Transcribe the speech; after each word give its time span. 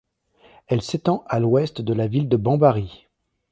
Elle 0.65 0.81
s’étend 0.81 1.23
à 1.27 1.39
l'ouest 1.39 1.79
de 1.79 1.93
la 1.93 2.07
ville 2.07 2.27
de 2.27 2.35
Bambari. 2.35 3.05